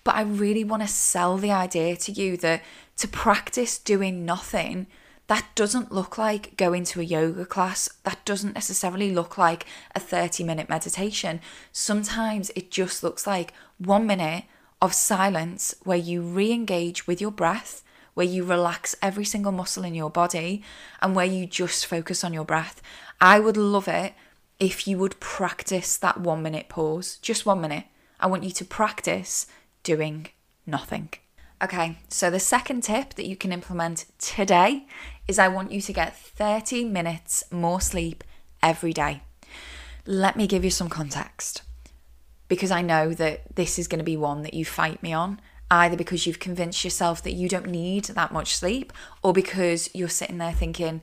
[0.03, 2.61] but i really want to sell the idea to you that
[2.95, 4.85] to practice doing nothing
[5.29, 7.87] that doesn't look like going to a yoga class.
[8.03, 11.39] That doesn't necessarily look like a 30 minute meditation.
[11.71, 14.45] Sometimes it just looks like one minute
[14.81, 17.83] of silence where you re engage with your breath,
[18.19, 20.61] where you relax every single muscle in your body,
[21.01, 22.81] and where you just focus on your breath.
[23.21, 24.13] I would love it
[24.59, 27.85] if you would practice that one minute pause, just one minute.
[28.19, 29.47] I want you to practice
[29.83, 30.27] doing
[30.67, 31.13] nothing.
[31.63, 34.85] Okay, so the second tip that you can implement today
[35.25, 38.25] is I want you to get 30 minutes more sleep
[38.61, 39.21] every day.
[40.05, 41.61] Let me give you some context
[42.49, 45.39] because I know that this is going to be one that you fight me on,
[45.71, 50.09] either because you've convinced yourself that you don't need that much sleep or because you're
[50.09, 51.01] sitting there thinking,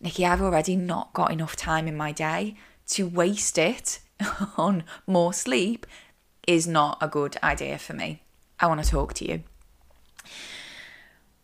[0.00, 2.56] Nikki, I've already not got enough time in my day
[2.88, 4.00] to waste it
[4.56, 5.86] on more sleep
[6.46, 8.22] is not a good idea for me.
[8.58, 9.42] I want to talk to you.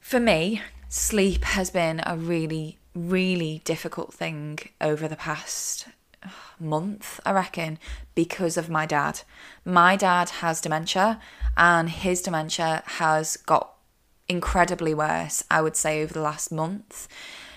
[0.01, 5.87] For me, sleep has been a really, really difficult thing over the past
[6.59, 7.79] month, I reckon,
[8.15, 9.21] because of my dad.
[9.65, 11.21] My dad has dementia,
[11.57, 13.75] and his dementia has got
[14.29, 17.09] incredibly worse, I would say, over the last month.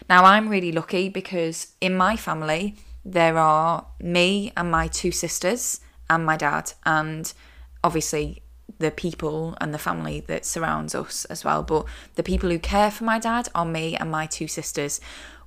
[0.10, 5.80] Now, I'm really lucky because in my family, there are me and my two sisters
[6.10, 7.32] and my dad, and
[7.84, 8.42] obviously
[8.80, 11.64] the people and the family that surrounds us as well.
[11.64, 15.00] But the people who care for my dad are me and my two sisters.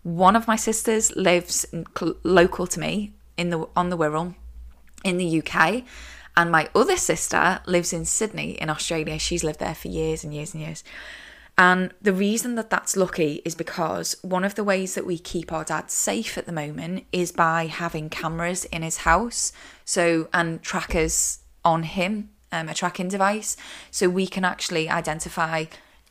[0.03, 1.67] One of my sisters lives
[2.23, 4.35] local to me in the on the Wirral
[5.05, 5.85] in the UK,
[6.37, 9.19] and my other sister lives in Sydney in Australia.
[9.19, 10.85] She's lived there for years and years and years.
[11.57, 15.53] And the reason that that's lucky is because one of the ways that we keep
[15.53, 19.53] our dad safe at the moment is by having cameras in his house.
[19.85, 23.57] So, and trackers on him um, a tracking device
[23.91, 25.65] so we can actually identify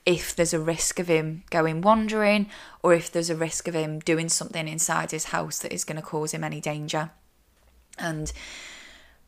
[0.08, 2.50] if there's a risk of him going wandering
[2.82, 5.98] or if there's a risk of him doing something inside his house that is going
[5.98, 7.12] to cause him any danger.
[8.00, 8.32] And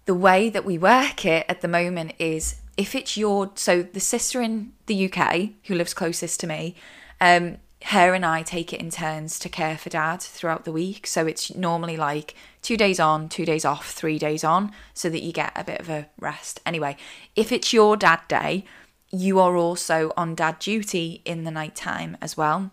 [0.06, 4.00] the way that we work it at the moment is if it's your so the
[4.00, 6.76] sister in the UK who lives closest to me,
[7.20, 11.08] um, her and I take it in turns to care for dad throughout the week.
[11.08, 15.24] So it's normally like two days on, two days off, three days on, so that
[15.24, 16.62] you get a bit of a rest.
[16.66, 16.96] Anyway,
[17.36, 18.64] if it's your dad day,
[19.12, 22.72] you are also on dad duty in the night time as well.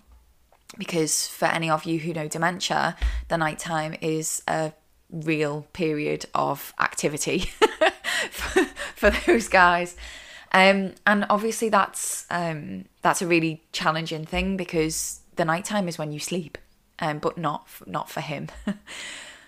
[0.77, 2.97] Because for any of you who know dementia,
[3.29, 4.73] the nighttime is a
[5.11, 7.51] real period of activity
[8.31, 9.97] for, for those guys.
[10.53, 16.13] Um, and obviously that's um, that's a really challenging thing because the nighttime is when
[16.13, 16.59] you sleep,
[16.99, 18.49] um, but not not for him.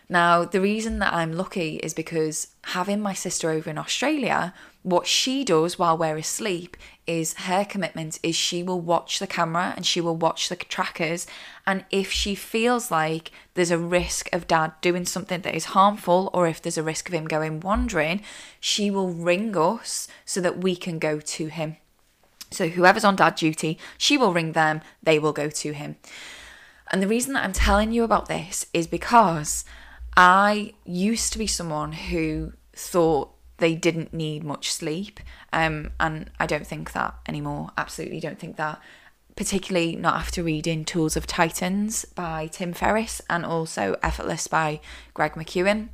[0.08, 5.06] now the reason that I'm lucky is because having my sister over in Australia, what
[5.06, 9.84] she does while we're asleep is her commitment is she will watch the camera and
[9.84, 11.26] she will watch the trackers.
[11.66, 16.30] And if she feels like there's a risk of dad doing something that is harmful
[16.32, 18.22] or if there's a risk of him going wandering
[18.60, 21.76] she will ring us so that we can go to him.
[22.50, 25.96] So whoever's on dad duty she will ring them they will go to him.
[26.90, 29.64] And the reason that I'm telling you about this is because
[30.16, 35.20] I used to be someone who thought they didn't need much sleep.
[35.52, 37.70] Um, and I don't think that anymore.
[37.76, 38.80] Absolutely don't think that.
[39.36, 44.80] Particularly not after reading Tools of Titans by Tim Ferriss and also Effortless by
[45.14, 45.90] Greg McKeown.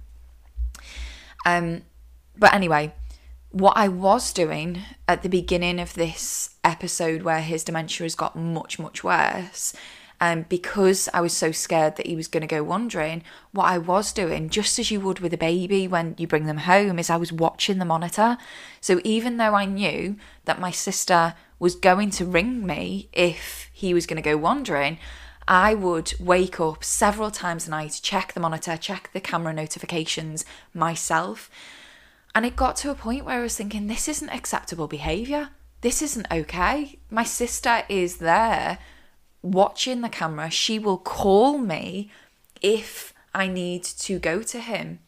[1.45, 1.83] Um,
[2.37, 2.95] but anyway,
[3.51, 8.35] what I was doing at the beginning of this episode where his dementia has got
[8.35, 9.75] much, much worse,
[10.21, 13.23] And because I was so scared that he was going to go wandering,
[13.53, 16.59] what I was doing, just as you would with a baby when you bring them
[16.59, 18.39] home, is I was watching the monitor.
[18.81, 23.93] So even though I knew that my sister was going to ring me if he
[23.93, 24.99] was going to go wandering,
[25.47, 30.45] I would wake up several times a night, check the monitor, check the camera notifications
[30.73, 31.51] myself.
[32.35, 35.51] And it got to a point where I was thinking, this isn't acceptable behavior.
[35.83, 36.99] This isn't okay.
[37.11, 38.79] My sister is there
[39.45, 40.51] watching the camera.
[40.51, 42.11] She will call me
[42.63, 45.01] if I need to go to him.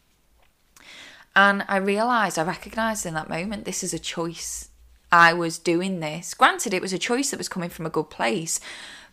[1.35, 4.69] And I realised, I recognised in that moment, this is a choice.
[5.11, 6.33] I was doing this.
[6.33, 8.59] Granted, it was a choice that was coming from a good place,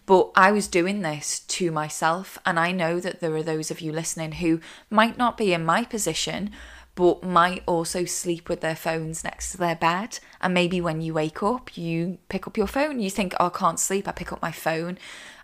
[0.06, 2.38] but I was doing this to myself.
[2.44, 4.60] And I know that there are those of you listening who
[4.90, 6.50] might not be in my position,
[6.94, 10.18] but might also sleep with their phones next to their bed.
[10.40, 13.50] And maybe when you wake up, you pick up your phone, you think, oh, I
[13.50, 14.98] can't sleep, I pick up my phone.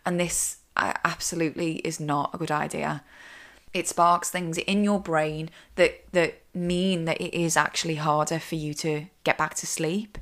[0.06, 3.02] And this absolutely is not a good idea.
[3.74, 8.54] It sparks things in your brain that, that mean that it is actually harder for
[8.54, 10.18] you to get back to sleep.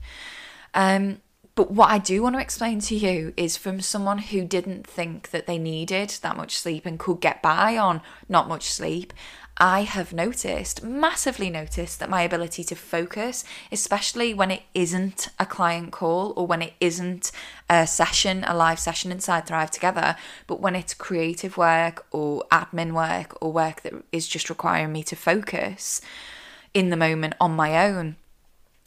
[0.74, 1.20] Um,
[1.54, 5.30] but what I do want to explain to you is from someone who didn't think
[5.30, 9.12] that they needed that much sleep and could get by on not much sleep.
[9.60, 15.46] I have noticed, massively noticed, that my ability to focus, especially when it isn't a
[15.46, 17.32] client call or when it isn't
[17.68, 20.14] a session, a live session inside Thrive Together,
[20.46, 25.02] but when it's creative work or admin work or work that is just requiring me
[25.02, 26.00] to focus
[26.72, 28.14] in the moment on my own,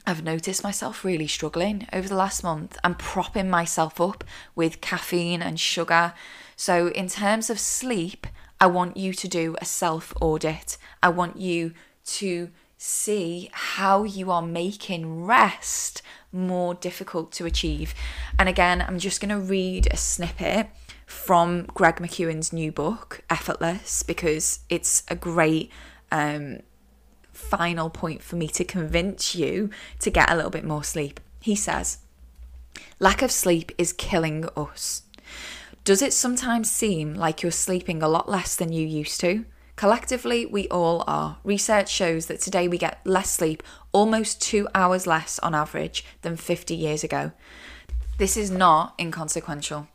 [0.07, 2.77] I've noticed myself really struggling over the last month.
[2.83, 4.23] I'm propping myself up
[4.55, 6.13] with caffeine and sugar.
[6.55, 8.25] So, in terms of sleep,
[8.61, 10.77] I want you to do a self audit.
[11.01, 11.73] I want you
[12.05, 17.95] to see how you are making rest more difficult to achieve.
[18.37, 20.67] And again, I'm just going to read a snippet
[21.07, 25.71] from Greg McKeown's new book, Effortless, because it's a great
[26.11, 26.59] um,
[27.33, 31.19] final point for me to convince you to get a little bit more sleep.
[31.41, 31.97] He says,
[32.99, 35.01] Lack of sleep is killing us.
[35.83, 39.45] Does it sometimes seem like you're sleeping a lot less than you used to?
[39.75, 41.37] Collectively, we all are.
[41.43, 46.37] Research shows that today we get less sleep, almost two hours less on average than
[46.37, 47.31] 50 years ago.
[48.19, 49.87] This is not inconsequential.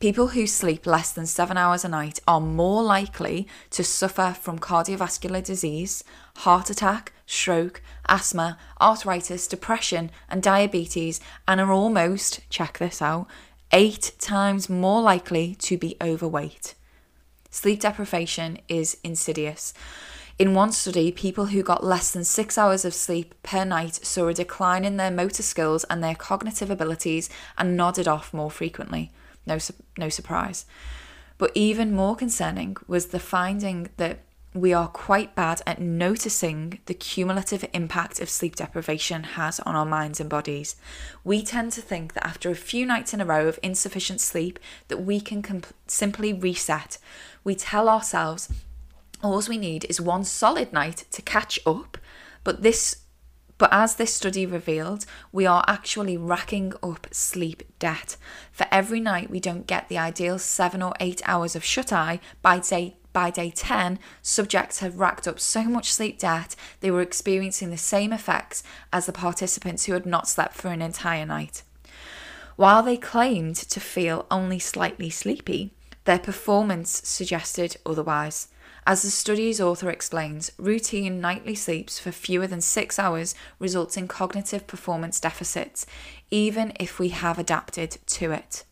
[0.00, 4.58] People who sleep less than seven hours a night are more likely to suffer from
[4.58, 6.02] cardiovascular disease,
[6.36, 13.26] heart attack, stroke, asthma, arthritis, depression, and diabetes, and are almost, check this out,
[13.72, 16.74] eight times more likely to be overweight.
[17.50, 19.72] Sleep deprivation is insidious.
[20.38, 24.28] In one study, people who got less than six hours of sleep per night saw
[24.28, 29.10] a decline in their motor skills and their cognitive abilities and nodded off more frequently.
[29.46, 29.56] No,
[29.96, 30.66] no surprise.
[31.38, 34.25] But even more concerning was the finding that
[34.56, 39.84] we are quite bad at noticing the cumulative impact of sleep deprivation has on our
[39.84, 40.76] minds and bodies.
[41.24, 44.58] We tend to think that after a few nights in a row of insufficient sleep
[44.88, 46.96] that we can comp- simply reset.
[47.44, 48.50] We tell ourselves
[49.22, 51.98] all we need is one solid night to catch up,
[52.42, 53.02] but this
[53.58, 58.18] but as this study revealed, we are actually racking up sleep debt.
[58.52, 62.20] For every night we don't get the ideal 7 or 8 hours of shut eye,
[62.42, 67.00] by day by day 10, subjects had racked up so much sleep debt they were
[67.00, 71.62] experiencing the same effects as the participants who had not slept for an entire night.
[72.56, 75.72] While they claimed to feel only slightly sleepy,
[76.04, 78.48] their performance suggested otherwise.
[78.86, 84.08] As the study's author explains, routine nightly sleeps for fewer than six hours results in
[84.08, 85.86] cognitive performance deficits,
[86.30, 88.64] even if we have adapted to it.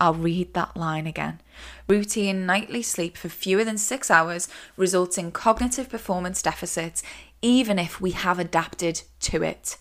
[0.00, 1.40] I'll read that line again.
[1.88, 7.02] Routine nightly sleep for fewer than six hours results in cognitive performance deficits,
[7.42, 9.76] even if we have adapted to it.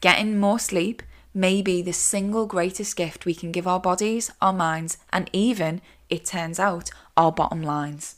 [0.00, 1.02] Getting more sleep
[1.34, 5.82] may be the single greatest gift we can give our bodies, our minds, and even,
[6.08, 8.14] it turns out, our bottom lines.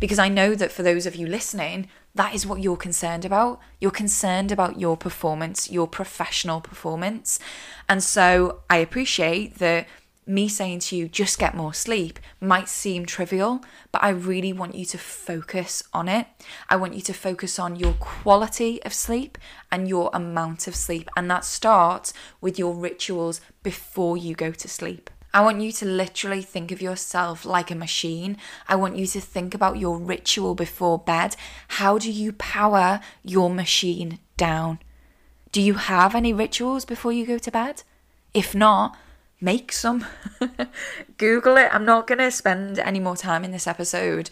[0.00, 3.60] Because I know that for those of you listening, that is what you're concerned about.
[3.78, 7.38] You're concerned about your performance, your professional performance.
[7.88, 9.86] And so I appreciate that
[10.26, 14.74] me saying to you, just get more sleep, might seem trivial, but I really want
[14.74, 16.26] you to focus on it.
[16.68, 19.38] I want you to focus on your quality of sleep
[19.70, 21.08] and your amount of sleep.
[21.16, 25.10] And that starts with your rituals before you go to sleep.
[25.32, 28.38] I want you to literally think of yourself like a machine.
[28.68, 31.36] I want you to think about your ritual before bed.
[31.68, 34.78] How do you power your machine down?
[35.52, 37.82] Do you have any rituals before you go to bed?
[38.34, 38.96] If not,
[39.40, 40.06] make some.
[41.18, 41.68] Google it.
[41.72, 44.30] I'm not going to spend any more time in this episode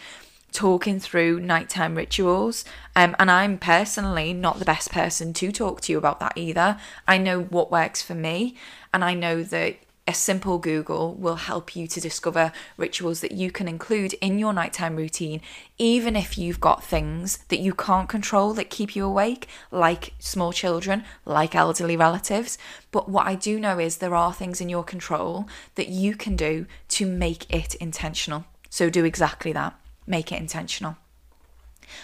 [0.52, 2.64] talking through nighttime rituals.
[2.94, 6.78] Um, and I'm personally not the best person to talk to you about that either.
[7.06, 8.56] I know what works for me,
[8.92, 9.76] and I know that
[10.06, 14.52] a simple Google will help you to discover rituals that you can include in your
[14.52, 15.40] nighttime routine,
[15.78, 20.52] even if you've got things that you can't control that keep you awake, like small
[20.52, 22.58] children, like elderly relatives.
[22.90, 26.36] But what I do know is there are things in your control that you can
[26.36, 28.44] do to make it intentional.
[28.68, 29.74] So do exactly that,
[30.06, 30.96] make it intentional.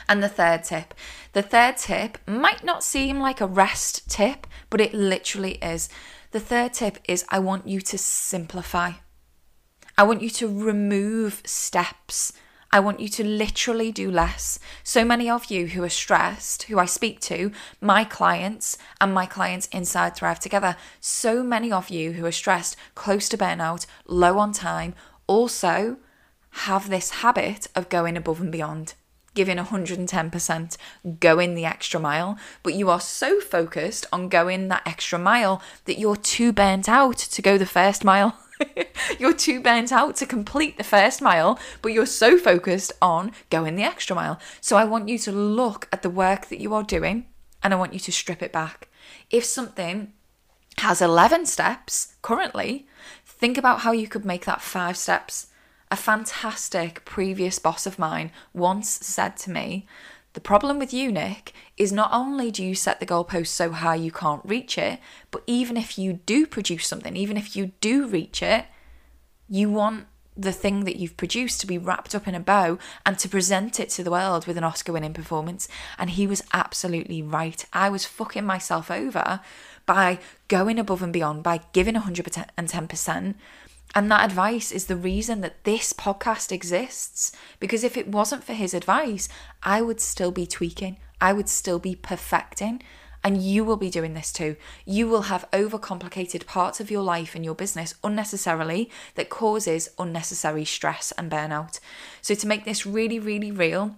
[0.09, 0.95] And the third tip.
[1.33, 5.89] The third tip might not seem like a rest tip, but it literally is.
[6.33, 8.93] The third tip is I want you to simplify.
[9.99, 12.33] I want you to remove steps.
[12.71, 14.61] I want you to literally do less.
[14.85, 17.51] So many of you who are stressed, who I speak to,
[17.81, 22.77] my clients and my clients inside Thrive Together, so many of you who are stressed,
[22.95, 24.95] close to burnout, low on time,
[25.27, 25.97] also
[26.51, 28.95] have this habit of going above and beyond
[29.35, 30.77] giving 110%,
[31.21, 35.99] going the extra mile, but you are so focused on going that extra mile that
[35.99, 38.37] you're too burnt out to go the first mile.
[39.19, 43.77] you're too burnt out to complete the first mile, but you're so focused on going
[43.77, 44.39] the extra mile.
[44.61, 47.27] So I want you to look at the work that you are doing
[47.63, 48.89] and I want you to strip it back.
[49.31, 50.13] If something
[50.79, 52.87] has 11 steps currently,
[53.25, 55.47] think about how you could make that five steps
[55.91, 59.87] a fantastic previous boss of mine once said to me,
[60.35, 63.97] The problem with you, Nick, is not only do you set the goalpost so high
[63.97, 68.07] you can't reach it, but even if you do produce something, even if you do
[68.07, 68.67] reach it,
[69.49, 73.19] you want the thing that you've produced to be wrapped up in a bow and
[73.19, 75.69] to present it to the world with an Oscar winning performance.
[75.99, 77.65] And he was absolutely right.
[77.73, 79.41] I was fucking myself over
[79.87, 83.35] by going above and beyond, by giving 110%,
[83.95, 87.33] and that advice is the reason that this podcast exists.
[87.59, 89.29] Because if it wasn't for his advice,
[89.63, 92.83] I would still be tweaking, I would still be perfecting.
[93.23, 94.57] And you will be doing this too.
[94.87, 100.65] You will have overcomplicated parts of your life and your business unnecessarily that causes unnecessary
[100.65, 101.81] stress and burnout.
[102.23, 103.97] So, to make this really, really real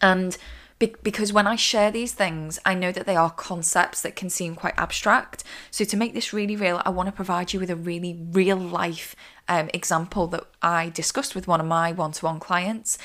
[0.00, 0.36] and
[0.82, 4.28] be- because when I share these things, I know that they are concepts that can
[4.28, 5.44] seem quite abstract.
[5.70, 8.56] So, to make this really real, I want to provide you with a really real
[8.56, 9.14] life
[9.48, 12.98] um, example that I discussed with one of my one to one clients.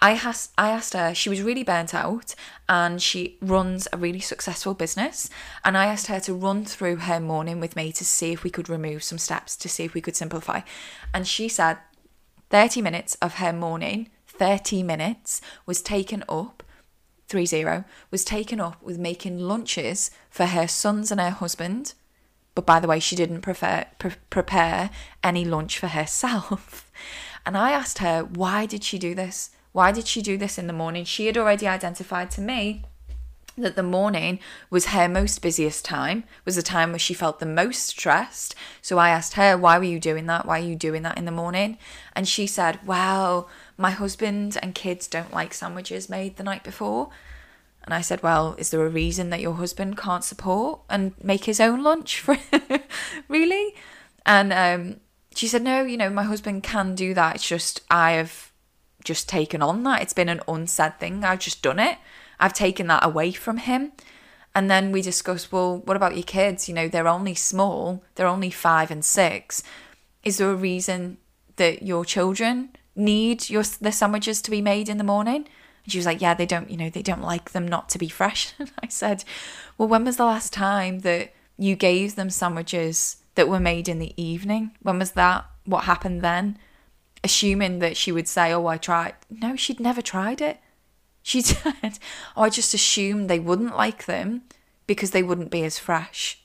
[0.00, 2.34] I, has- I asked her, she was really burnt out
[2.68, 5.30] and she runs a really successful business.
[5.64, 8.50] And I asked her to run through her morning with me to see if we
[8.50, 10.62] could remove some steps, to see if we could simplify.
[11.14, 11.78] And she said
[12.50, 16.59] 30 minutes of her morning, 30 minutes, was taken up
[17.30, 21.94] 30 was taken up with making lunches for her sons and her husband.
[22.54, 24.90] But by the way, she didn't prefer, pre- prepare
[25.22, 26.90] any lunch for herself.
[27.46, 29.48] And I asked her, why did she do this?
[29.72, 31.04] Why did she do this in the morning?
[31.04, 32.84] She had already identified to me
[33.56, 37.46] that the morning was her most busiest time, was the time where she felt the
[37.46, 38.54] most stressed.
[38.82, 40.46] So I asked her, why were you doing that?
[40.46, 41.78] Why are you doing that in the morning?
[42.14, 43.48] And she said, well,
[43.80, 47.08] my husband and kids don't like sandwiches made the night before.
[47.82, 51.44] And I said, Well, is there a reason that your husband can't support and make
[51.44, 52.36] his own lunch for
[53.28, 53.74] really?
[54.26, 55.00] And um,
[55.34, 57.36] she said, No, you know, my husband can do that.
[57.36, 58.52] It's just I have
[59.02, 60.02] just taken on that.
[60.02, 61.24] It's been an unsaid thing.
[61.24, 61.96] I've just done it.
[62.38, 63.92] I've taken that away from him.
[64.54, 66.68] And then we discussed, well, what about your kids?
[66.68, 69.62] You know, they're only small, they're only five and six.
[70.22, 71.18] Is there a reason
[71.56, 72.70] that your children
[73.00, 75.48] need your the sandwiches to be made in the morning?
[75.84, 77.98] And she was like, Yeah, they don't, you know, they don't like them not to
[77.98, 78.52] be fresh.
[78.58, 79.24] And I said,
[79.78, 83.98] Well, when was the last time that you gave them sandwiches that were made in
[83.98, 84.72] the evening?
[84.82, 85.46] When was that?
[85.64, 86.58] What happened then?
[87.22, 89.14] Assuming that she would say, Oh, I tried.
[89.30, 90.60] No, she'd never tried it.
[91.22, 91.98] She said,
[92.36, 94.42] Oh, I just assumed they wouldn't like them
[94.86, 96.42] because they wouldn't be as fresh.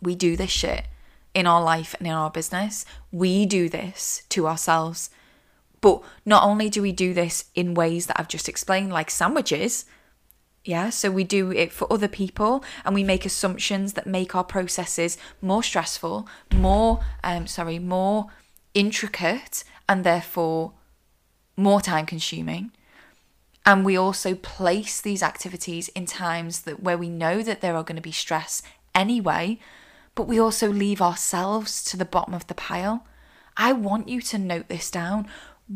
[0.00, 0.86] We do this shit
[1.34, 2.84] in our life and in our business.
[3.10, 5.10] We do this to ourselves.
[5.84, 9.84] But not only do we do this in ways that I've just explained, like sandwiches,
[10.64, 14.44] yeah, so we do it for other people and we make assumptions that make our
[14.44, 18.28] processes more stressful, more, um, sorry, more
[18.72, 20.72] intricate and therefore
[21.54, 22.70] more time consuming.
[23.66, 27.84] And we also place these activities in times that where we know that there are
[27.84, 28.62] going to be stress
[28.94, 29.58] anyway,
[30.14, 33.06] but we also leave ourselves to the bottom of the pile.
[33.54, 35.28] I want you to note this down.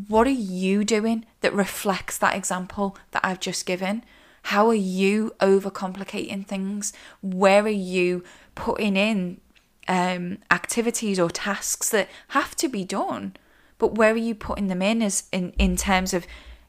[0.07, 4.03] What are you doing that reflects that example that I've just given?
[4.43, 6.93] How are you overcomplicating things?
[7.21, 8.23] Where are you
[8.55, 9.41] putting in
[9.89, 13.35] um, activities or tasks that have to be done,
[13.79, 16.27] but where are you putting them in as in, in terms of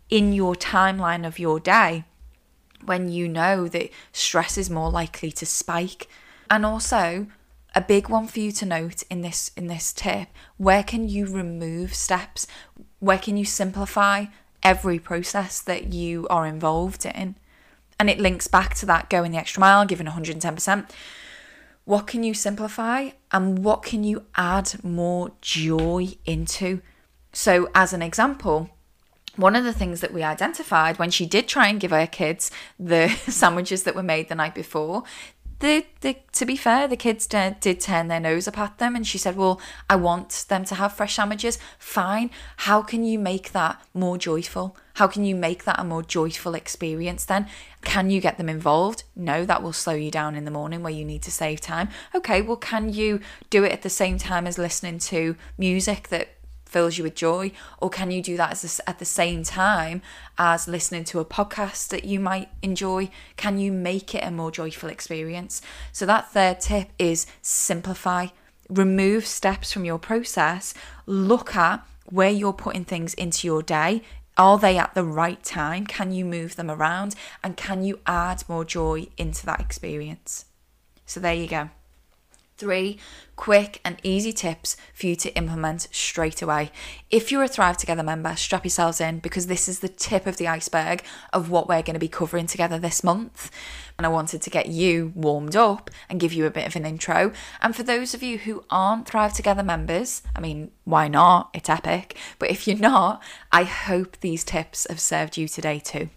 [0.09, 2.05] in your timeline of your day
[2.85, 6.09] when you know that stress is more likely to spike
[6.51, 7.27] and also
[7.75, 10.29] a big one for you to note in this in this tip.
[10.57, 12.47] Where can you remove steps?
[12.99, 14.27] Where can you simplify
[14.63, 17.37] every process that you are involved in?
[17.99, 20.91] And it links back to that going the extra mile giving 110%
[21.91, 26.81] what can you simplify and what can you add more joy into?
[27.33, 28.71] So as an example
[29.37, 32.51] one of the things that we identified when she did try and give her kids
[32.79, 35.03] the sandwiches that were made the night before
[35.61, 38.97] the, the, to be fair, the kids did, did turn their nose up at them,
[38.97, 41.59] and she said, "Well, I want them to have fresh sandwiches.
[41.79, 42.31] Fine.
[42.59, 44.77] How can you make that more joyful?
[44.95, 47.25] How can you make that a more joyful experience?
[47.25, 47.47] Then,
[47.83, 49.05] can you get them involved?
[49.15, 51.91] No, that will slow you down in the morning where you need to save time.
[52.15, 56.29] Okay, well, can you do it at the same time as listening to music that
[56.71, 57.53] fills you with joy?
[57.79, 60.03] Or can you do that a, at the same time
[60.39, 63.11] as listening to a podcast that you might enjoy?
[63.37, 65.61] Can you make it a more joyful experience?
[65.93, 68.29] So that third tip is simplify.
[68.69, 70.75] Remove steps from your process.
[71.07, 74.03] Look at where you're putting things into your day.
[74.37, 75.87] Are they at the right time?
[75.87, 77.15] Can you move them around?
[77.43, 80.47] And can you add more joy into that experience?
[81.05, 81.71] So there you go
[82.61, 82.99] three
[83.37, 86.71] quick and easy tips for you to implement straight away.
[87.11, 90.37] If you're a Thrive Together member, strap yourselves in because this is the tip of
[90.37, 91.03] the iceberg
[91.33, 93.51] of what we're going to be covering together this month.
[93.97, 96.85] And I wanted to get you warmed up and give you a bit of an
[96.85, 97.33] intro.
[97.63, 101.49] And for those of you who aren't Thrive Together members, I mean, why not?
[101.55, 102.19] It's epic.
[102.39, 106.11] But if you're not, I hope these tips have served you today too.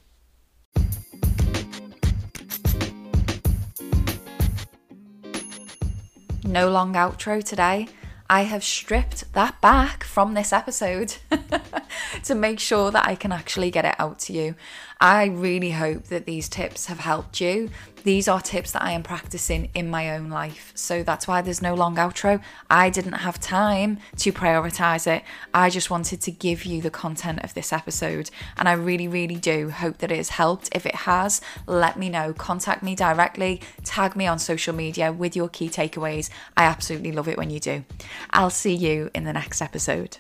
[6.44, 7.88] No long outro today.
[8.30, 11.18] I have stripped that back from this episode
[12.24, 14.56] to make sure that I can actually get it out to you.
[15.00, 17.70] I really hope that these tips have helped you.
[18.04, 20.74] These are tips that I am practicing in my own life.
[20.76, 22.42] So that's why there's no long outro.
[22.70, 25.24] I didn't have time to prioritize it.
[25.54, 28.30] I just wanted to give you the content of this episode.
[28.58, 30.70] And I really, really do hope that it has helped.
[30.76, 32.34] If it has, let me know.
[32.34, 36.30] Contact me directly, tag me on social media with your key takeaways.
[36.58, 37.86] I absolutely love it when you do.
[38.32, 40.18] I'll see you in the next episode.